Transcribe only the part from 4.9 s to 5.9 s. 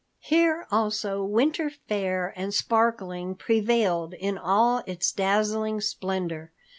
dazzling